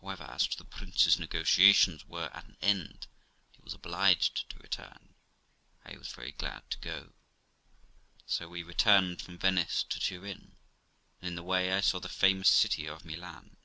However, 0.00 0.24
as 0.24 0.48
the 0.48 0.64
prince's 0.64 1.16
negotiations 1.16 2.04
were 2.06 2.28
at 2.34 2.44
an 2.46 2.56
end, 2.60 3.06
and 3.46 3.54
he 3.54 3.60
was 3.62 3.72
obliged 3.72 4.50
to 4.50 4.58
return, 4.58 5.14
I 5.84 5.96
was 5.96 6.08
very 6.10 6.32
glad 6.32 6.68
to 6.70 6.78
go; 6.78 7.12
so 8.26 8.48
we 8.48 8.64
returned 8.64 9.22
from 9.22 9.38
Venice 9.38 9.84
to 9.84 10.00
Turin, 10.00 10.56
and 11.22 11.28
in 11.28 11.34
the 11.36 11.44
way 11.44 11.72
I 11.72 11.82
saw 11.82 12.00
the 12.00 12.08
famous 12.08 12.48
city 12.48 12.86
of 12.88 13.04
Milan. 13.04 13.56